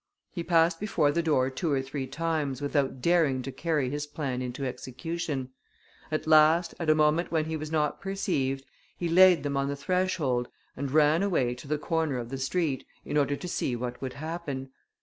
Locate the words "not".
7.71-8.01